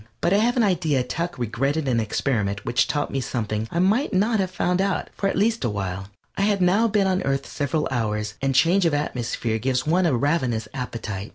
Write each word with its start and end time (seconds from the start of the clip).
But 0.19 0.33
I 0.33 0.37
have 0.37 0.57
an 0.57 0.63
idea 0.63 1.03
Tuck 1.03 1.37
regretted 1.37 1.87
an 1.87 1.99
experiment 1.99 2.65
which 2.65 2.87
taught 2.87 3.11
me 3.11 3.21
something 3.21 3.67
I 3.69 3.77
might 3.77 4.15
not 4.15 4.39
have 4.39 4.49
found 4.49 4.81
out, 4.81 5.11
at 5.21 5.37
least 5.37 5.61
for 5.61 5.67
a 5.67 5.69
while. 5.69 6.07
I 6.35 6.41
had 6.41 6.59
now 6.59 6.87
been 6.87 7.05
on 7.05 7.21
Earth 7.21 7.45
several 7.45 7.87
hours, 7.91 8.33
and 8.41 8.55
change 8.55 8.87
of 8.87 8.95
atmosphere 8.95 9.59
gives 9.59 9.85
one 9.85 10.07
a 10.07 10.17
ravenous 10.17 10.67
appetite. 10.73 11.29